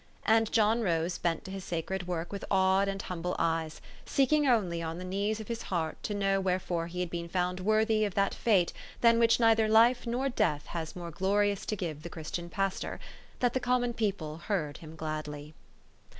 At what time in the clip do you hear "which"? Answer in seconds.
9.19-9.39